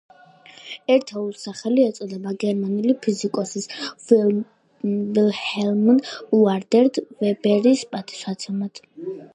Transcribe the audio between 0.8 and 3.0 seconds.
ერთეულს სახელი ეწოდა გერმანელი